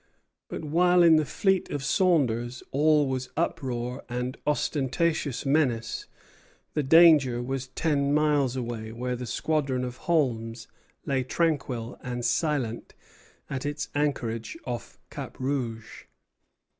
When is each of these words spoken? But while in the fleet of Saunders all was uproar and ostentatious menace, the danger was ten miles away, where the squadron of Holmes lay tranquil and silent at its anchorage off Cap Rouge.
But 0.49 0.63
while 0.63 1.03
in 1.03 1.17
the 1.17 1.25
fleet 1.27 1.69
of 1.69 1.83
Saunders 1.83 2.63
all 2.71 3.07
was 3.07 3.29
uproar 3.37 4.03
and 4.09 4.35
ostentatious 4.47 5.45
menace, 5.45 6.07
the 6.73 6.81
danger 6.81 7.39
was 7.39 7.67
ten 7.67 8.11
miles 8.11 8.55
away, 8.55 8.91
where 8.91 9.15
the 9.15 9.27
squadron 9.27 9.83
of 9.83 9.97
Holmes 9.97 10.67
lay 11.05 11.23
tranquil 11.23 11.99
and 12.01 12.25
silent 12.25 12.95
at 13.47 13.63
its 13.63 13.89
anchorage 13.93 14.57
off 14.65 14.97
Cap 15.11 15.39
Rouge. 15.39 16.05